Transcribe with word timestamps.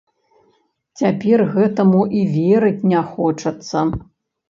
Цяпер 1.01 1.45
гэтаму 1.53 2.01
і 2.23 2.25
верыць 2.41 2.85
не 2.95 3.07
хочацца. 3.15 3.89